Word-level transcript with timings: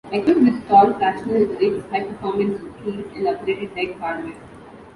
Equipped 0.11 0.41
with 0.41 0.67
tall 0.67 0.93
fractional 0.93 1.45
rigs, 1.45 1.85
high 1.91 2.01
performance 2.01 2.59
keels 2.83 3.05
and 3.15 3.27
upgraded 3.27 3.75
deck 3.75 3.99
hardware. 3.99 4.33